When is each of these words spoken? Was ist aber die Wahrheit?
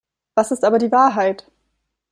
Was 0.33 0.49
ist 0.49 0.63
aber 0.63 0.79
die 0.79 0.91
Wahrheit? 0.91 1.45